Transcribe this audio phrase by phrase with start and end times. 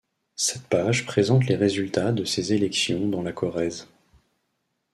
[0.35, 3.87] Cette page présente les résultats de ces élections dans la Corrèze.